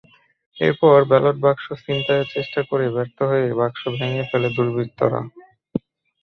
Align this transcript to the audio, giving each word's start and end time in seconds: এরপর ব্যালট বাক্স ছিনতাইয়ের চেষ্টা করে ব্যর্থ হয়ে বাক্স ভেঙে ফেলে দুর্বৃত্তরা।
এরপর 0.57 0.97
ব্যালট 1.09 1.37
বাক্স 1.43 1.65
ছিনতাইয়ের 1.83 2.27
চেষ্টা 2.35 2.61
করে 2.69 2.85
ব্যর্থ 2.95 3.17
হয়ে 3.31 3.47
বাক্স 3.59 3.81
ভেঙে 3.95 4.23
ফেলে 4.29 4.49
দুর্বৃত্তরা। 4.55 5.19